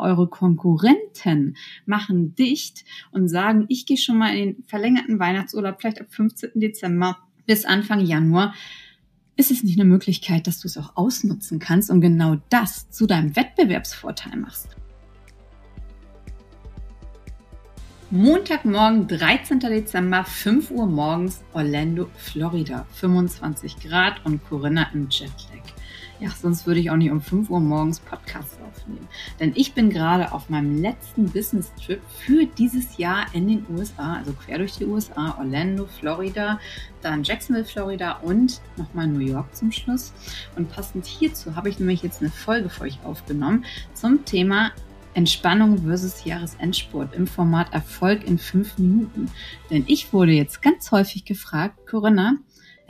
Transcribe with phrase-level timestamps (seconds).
[0.00, 1.56] eure Konkurrenten
[1.86, 6.52] machen dicht und sagen, ich gehe schon mal in den verlängerten Weihnachtsurlaub, vielleicht ab 15.
[6.54, 8.54] Dezember bis Anfang Januar,
[9.36, 13.06] ist es nicht eine Möglichkeit, dass du es auch ausnutzen kannst und genau das zu
[13.06, 14.79] deinem Wettbewerbsvorteil machst.
[18.12, 19.60] Montagmorgen, 13.
[19.60, 25.62] Dezember, 5 Uhr morgens, Orlando, Florida, 25 Grad und Corinna im Jetlag.
[26.18, 29.06] Ja, sonst würde ich auch nicht um 5 Uhr morgens Podcasts aufnehmen.
[29.38, 34.32] Denn ich bin gerade auf meinem letzten Business-Trip für dieses Jahr in den USA, also
[34.32, 36.58] quer durch die USA, Orlando, Florida,
[37.02, 40.12] dann Jacksonville, Florida und nochmal New York zum Schluss.
[40.56, 44.72] Und passend hierzu habe ich nämlich jetzt eine Folge für euch aufgenommen zum Thema
[45.14, 49.30] Entspannung versus Jahresendsport im Format Erfolg in fünf Minuten.
[49.70, 52.36] Denn ich wurde jetzt ganz häufig gefragt, Corinna,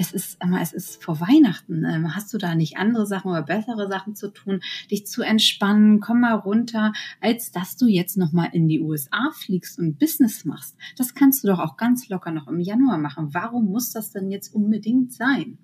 [0.00, 1.84] es ist, es ist vor Weihnachten.
[1.84, 6.00] Ähm, hast du da nicht andere Sachen oder bessere Sachen zu tun, dich zu entspannen?
[6.00, 10.74] Komm mal runter, als dass du jetzt nochmal in die USA fliegst und Business machst.
[10.96, 13.34] Das kannst du doch auch ganz locker noch im Januar machen.
[13.34, 15.58] Warum muss das denn jetzt unbedingt sein?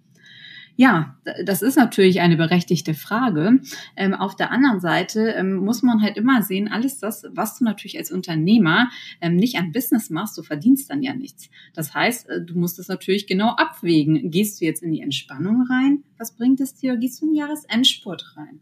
[0.77, 3.60] Ja, das ist natürlich eine berechtigte Frage.
[3.96, 7.64] Ähm, auf der anderen Seite ähm, muss man halt immer sehen, alles das, was du
[7.64, 8.91] natürlich als Unternehmer
[9.22, 11.48] ähm, nicht an Business machst, du verdienst dann ja nichts.
[11.74, 14.30] Das heißt, äh, du musst es natürlich genau abwägen.
[14.30, 16.05] Gehst du jetzt in die Entspannung rein?
[16.18, 16.96] Was bringt es dir?
[16.96, 18.61] Gehst du in den Jahresendspurt rein?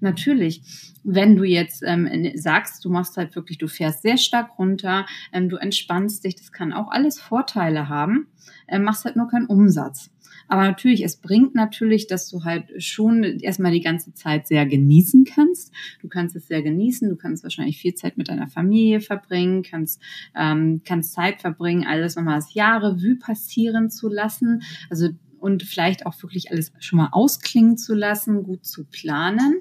[0.00, 0.62] Natürlich,
[1.04, 5.48] wenn du jetzt ähm, sagst, du machst halt wirklich, du fährst sehr stark runter, ähm,
[5.48, 8.26] du entspannst dich, das kann auch alles Vorteile haben,
[8.68, 10.10] ähm, machst halt nur keinen Umsatz.
[10.48, 15.24] Aber natürlich, es bringt natürlich, dass du halt schon erstmal die ganze Zeit sehr genießen
[15.24, 15.72] kannst.
[16.00, 20.00] Du kannst es sehr genießen, du kannst wahrscheinlich viel Zeit mit deiner Familie verbringen, kannst,
[20.34, 24.62] ähm, kannst Zeit verbringen, alles nochmal das Jahre Revue passieren zu lassen.
[24.90, 29.60] Also und vielleicht auch wirklich alles schon mal ausklingen zu lassen, gut zu planen.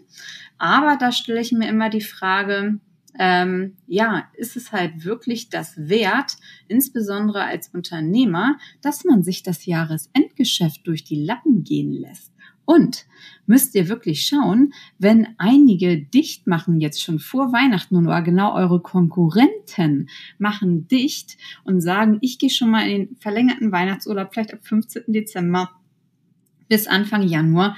[0.59, 2.79] Aber da stelle ich mir immer die Frage,
[3.23, 9.67] ähm, ja, ist es halt wirklich das wert, insbesondere als Unternehmer, dass man sich das
[9.67, 12.33] Jahresendgeschäft durch die Lappen gehen lässt.
[12.65, 13.05] Und
[13.45, 18.81] müsst ihr wirklich schauen, wenn einige dicht machen jetzt schon vor Weihnachten oder genau eure
[18.81, 20.09] Konkurrenten
[20.39, 25.03] machen dicht und sagen, ich gehe schon mal in den verlängerten Weihnachtsurlaub, vielleicht ab 15.
[25.13, 25.69] Dezember
[26.67, 27.77] bis Anfang Januar,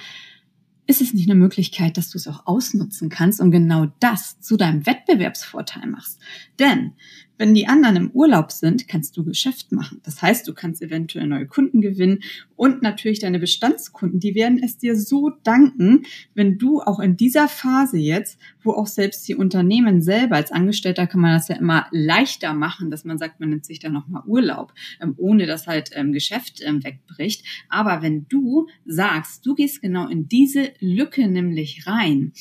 [0.86, 4.58] ist es nicht eine Möglichkeit, dass du es auch ausnutzen kannst und genau das zu
[4.58, 6.20] deinem Wettbewerbsvorteil machst.
[6.60, 6.94] Denn
[7.38, 10.02] wenn die anderen im Urlaub sind, kannst du Geschäft machen.
[10.04, 12.20] Das heißt, du kannst eventuell neue Kunden gewinnen
[12.56, 17.48] und natürlich deine Bestandskunden, die werden es dir so danken, wenn du auch in dieser
[17.48, 21.88] Phase jetzt, wo auch selbst die Unternehmen selber als Angestellter kann man das ja immer
[21.92, 25.90] leichter machen, dass man sagt, man nimmt sich da nochmal Urlaub, ähm, ohne dass halt
[25.94, 27.46] ähm, Geschäft ähm, wegbricht.
[27.70, 32.34] Aber wenn du sagst, du gehst genau in diese Lücke nämlich rein,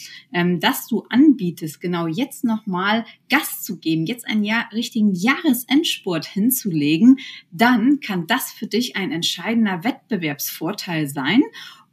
[0.61, 7.19] dass du anbietest, genau jetzt nochmal Gas zu geben, jetzt ein Jahr richtigen Jahresendsport hinzulegen,
[7.51, 11.43] dann kann das für dich ein entscheidender Wettbewerbsvorteil sein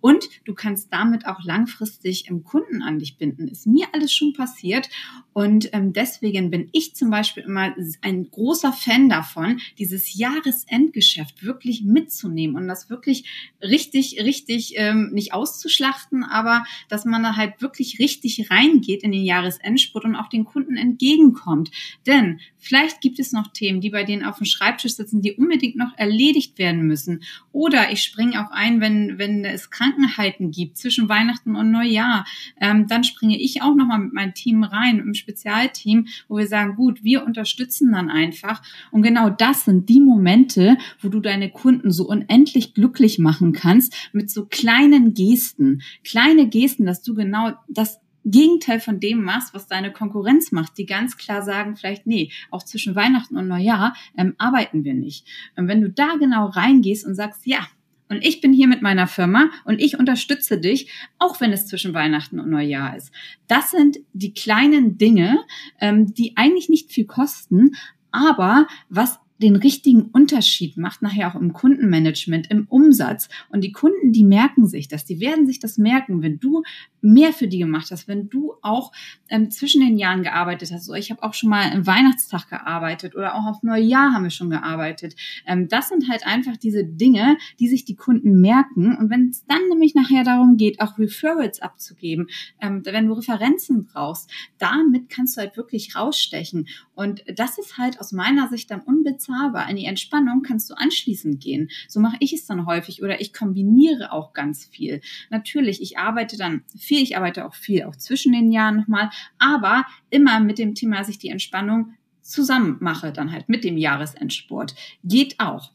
[0.02, 3.48] und du kannst damit auch langfristig im Kunden an dich binden.
[3.48, 4.90] Ist mir alles schon passiert.
[5.34, 11.84] Und ähm, deswegen bin ich zum Beispiel immer ein großer Fan davon, dieses Jahresendgeschäft wirklich
[11.84, 13.26] mitzunehmen und das wirklich
[13.62, 19.24] richtig, richtig ähm, nicht auszuschlachten, aber dass man da halt wirklich richtig reingeht in den
[19.24, 21.72] Jahresendspurt und auch den Kunden entgegenkommt.
[22.06, 25.76] Denn vielleicht gibt es noch Themen, die bei denen auf dem Schreibtisch sitzen, die unbedingt
[25.76, 27.24] noch erledigt werden müssen.
[27.52, 29.89] Oder ich springe auch ein, wenn, wenn es krank
[30.20, 32.26] Krankheiten gibt zwischen Weihnachten und Neujahr,
[32.60, 36.76] ähm, dann springe ich auch nochmal mit meinem Team rein, im Spezialteam, wo wir sagen,
[36.76, 38.62] gut, wir unterstützen dann einfach.
[38.92, 43.96] Und genau das sind die Momente, wo du deine Kunden so unendlich glücklich machen kannst
[44.14, 45.82] mit so kleinen Gesten.
[46.04, 50.86] Kleine Gesten, dass du genau das Gegenteil von dem machst, was deine Konkurrenz macht, die
[50.86, 55.26] ganz klar sagen, vielleicht, nee, auch zwischen Weihnachten und Neujahr ähm, arbeiten wir nicht.
[55.56, 57.66] Und wenn du da genau reingehst und sagst, ja,
[58.10, 61.94] und ich bin hier mit meiner Firma und ich unterstütze dich, auch wenn es zwischen
[61.94, 63.12] Weihnachten und Neujahr ist.
[63.48, 65.40] Das sind die kleinen Dinge,
[65.80, 67.76] ähm, die eigentlich nicht viel kosten,
[68.12, 73.30] aber was den richtigen Unterschied macht, nachher auch im Kundenmanagement, im Umsatz.
[73.50, 76.64] Und die Kunden, die merken sich das, die werden sich das merken, wenn du
[77.02, 78.92] mehr für die gemacht hast, wenn du auch
[79.30, 80.86] ähm, zwischen den Jahren gearbeitet hast.
[80.86, 84.32] So, ich habe auch schon mal im Weihnachtstag gearbeitet oder auch auf Neujahr haben wir
[84.32, 85.16] schon gearbeitet.
[85.46, 88.98] Ähm, das sind halt einfach diese Dinge, die sich die Kunden merken.
[88.98, 92.28] Und wenn es dann nämlich nachher darum geht, auch Referrals abzugeben,
[92.62, 96.68] ähm, wenn du Referenzen brauchst, damit kannst du halt wirklich rausstechen.
[96.96, 99.70] Und das ist halt aus meiner Sicht dann unbezahlt bezahlbar.
[99.70, 101.70] In die Entspannung kannst du anschließend gehen.
[101.88, 105.02] So mache ich es dann häufig oder ich kombiniere auch ganz viel.
[105.30, 106.64] Natürlich, ich arbeite dann.
[106.98, 111.10] Ich arbeite auch viel, auch zwischen den Jahren nochmal, aber immer mit dem Thema, dass
[111.10, 114.76] ich die Entspannung zusammen mache, dann halt mit dem Jahresendsport.
[115.04, 115.72] Geht auch.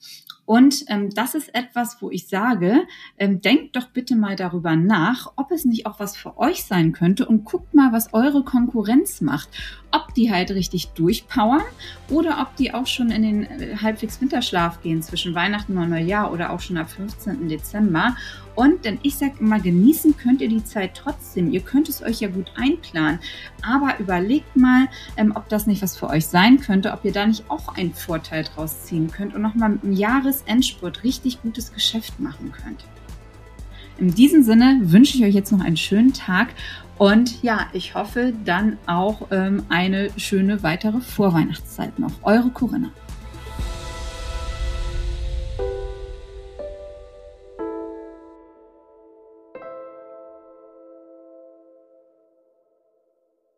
[0.47, 2.83] Und ähm, das ist etwas, wo ich sage,
[3.19, 6.93] ähm, denkt doch bitte mal darüber nach, ob es nicht auch was für euch sein
[6.93, 9.49] könnte und guckt mal, was eure Konkurrenz macht.
[9.91, 11.63] Ob die halt richtig durchpowern
[12.11, 16.33] oder ob die auch schon in den äh, halbwegs Winterschlaf gehen zwischen Weihnachten und Neujahr
[16.33, 17.49] oder auch schon ab 15.
[17.49, 18.15] Dezember.
[18.55, 21.51] Und denn ich sage immer, genießen könnt ihr die Zeit trotzdem.
[21.53, 23.19] Ihr könnt es euch ja gut einplanen.
[23.63, 27.27] Aber überlegt mal, ähm, ob das nicht was für euch sein könnte, ob ihr da
[27.27, 29.85] nicht auch einen Vorteil draus ziehen könnt und nochmal mit
[30.35, 32.85] dem Jahresendspurt richtig gutes Geschäft machen könnt.
[33.99, 36.49] In diesem Sinne wünsche ich euch jetzt noch einen schönen Tag
[36.99, 42.13] und ja, ich hoffe dann auch ähm, eine schöne weitere Vorweihnachtszeit noch.
[42.23, 42.91] Eure Corinna.